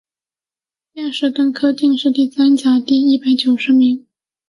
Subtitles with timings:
[0.93, 4.07] 殿试登进士第三甲第一百九十名。